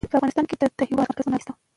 په 0.11 0.17
افغانستان 0.19 0.45
کې 0.49 0.55
د 0.61 0.63
د 0.79 0.79
هېواد 0.89 1.07
مرکز 1.09 1.25
منابع 1.27 1.41
شته. 1.43 1.53